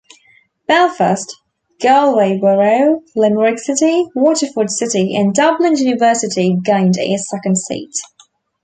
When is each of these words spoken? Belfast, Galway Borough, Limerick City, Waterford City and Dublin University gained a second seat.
Belfast, 0.67 1.31
Galway 1.79 2.39
Borough, 2.39 3.03
Limerick 3.15 3.59
City, 3.59 4.07
Waterford 4.15 4.71
City 4.71 5.15
and 5.15 5.31
Dublin 5.31 5.77
University 5.77 6.57
gained 6.63 6.97
a 6.97 7.17
second 7.17 7.59
seat. 7.59 7.93